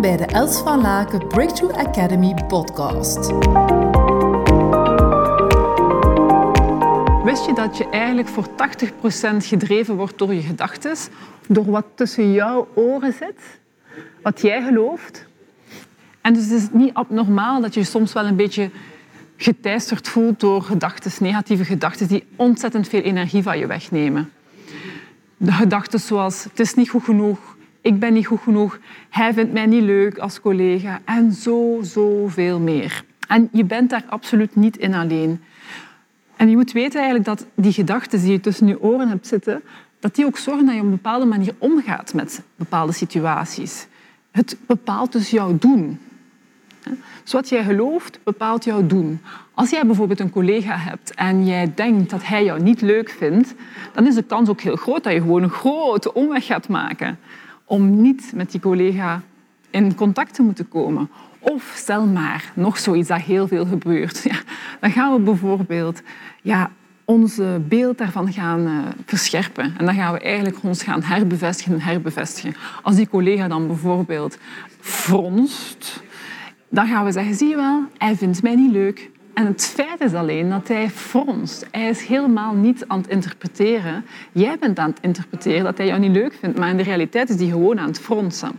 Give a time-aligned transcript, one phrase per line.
[0.00, 3.16] Bij de Els van Laken Breakthrough Academy podcast.
[7.24, 8.50] Wist je dat je eigenlijk voor 80%
[9.36, 10.96] gedreven wordt door je gedachten,
[11.48, 13.60] door wat tussen jouw oren zit,
[14.22, 15.26] wat jij gelooft?
[16.20, 18.70] En dus het is niet abnormaal dat je je soms wel een beetje
[19.36, 24.30] geteisterd voelt door gedachten, negatieve gedachten die ontzettend veel energie van je wegnemen.
[25.36, 27.53] De gedachten zoals het is niet goed genoeg,
[27.84, 28.78] ik ben niet goed genoeg,
[29.10, 33.04] hij vindt mij niet leuk als collega en zo, zoveel meer.
[33.28, 35.42] En je bent daar absoluut niet in alleen.
[36.36, 39.62] En je moet weten eigenlijk dat die gedachten die je tussen je oren hebt zitten,
[40.00, 43.86] dat die ook zorgen dat je op een bepaalde manier omgaat met bepaalde situaties.
[44.30, 45.98] Het bepaalt dus jouw doen.
[47.22, 49.20] Dus wat jij gelooft, bepaalt jouw doen.
[49.54, 53.54] Als jij bijvoorbeeld een collega hebt en jij denkt dat hij jou niet leuk vindt,
[53.92, 57.18] dan is de kans ook heel groot dat je gewoon een grote omweg gaat maken
[57.64, 59.22] om niet met die collega
[59.70, 61.10] in contact te moeten komen.
[61.38, 64.22] Of stel maar, nog zoiets dat heel veel gebeurt.
[64.22, 64.36] Ja,
[64.80, 66.02] dan gaan we bijvoorbeeld
[66.42, 66.70] ja,
[67.04, 69.74] onze beeld daarvan gaan uh, verscherpen.
[69.78, 72.54] En dan gaan we eigenlijk ons gaan herbevestigen en herbevestigen.
[72.82, 74.38] Als die collega dan bijvoorbeeld
[74.80, 76.02] fronst,
[76.68, 79.10] dan gaan we zeggen, zie je wel, hij vindt mij niet leuk.
[79.34, 81.66] En het feit is alleen dat hij fronst.
[81.70, 84.04] Hij is helemaal niet aan het interpreteren.
[84.32, 87.28] Jij bent aan het interpreteren dat hij jou niet leuk vindt, maar in de realiteit
[87.28, 88.50] is hij gewoon aan het fronsen.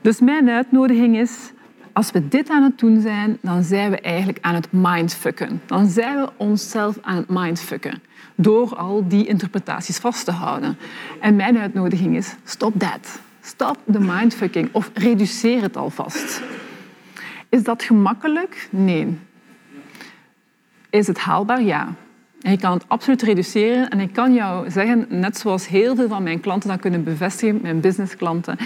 [0.00, 1.52] Dus mijn uitnodiging is,
[1.92, 5.60] als we dit aan het doen zijn, dan zijn we eigenlijk aan het mindfucken.
[5.66, 8.02] Dan zijn we onszelf aan het mindfucken
[8.34, 10.76] door al die interpretaties vast te houden.
[11.20, 13.20] En mijn uitnodiging is, stop dat.
[13.40, 16.42] Stop de mindfucking of reduceer het alvast.
[17.48, 18.68] Is dat gemakkelijk?
[18.70, 19.18] Nee.
[20.94, 21.62] Is het haalbaar?
[21.62, 21.94] Ja.
[22.40, 23.88] En je kan het absoluut reduceren.
[23.90, 27.58] En ik kan jou zeggen, net zoals heel veel van mijn klanten dat kunnen bevestigen,
[27.62, 28.56] mijn businessklanten,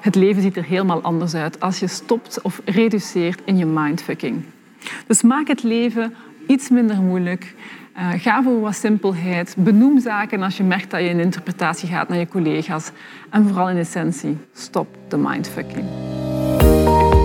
[0.00, 4.44] het leven ziet er helemaal anders uit als je stopt of reduceert in je mindfucking.
[5.06, 6.14] Dus maak het leven
[6.46, 7.54] iets minder moeilijk.
[7.96, 9.54] Uh, ga voor wat simpelheid.
[9.58, 12.90] Benoem zaken als je merkt dat je in interpretatie gaat naar je collega's.
[13.30, 15.84] En vooral in essentie, stop de mindfucking.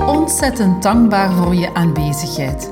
[0.07, 2.71] Ontzettend dankbaar voor je aanwezigheid.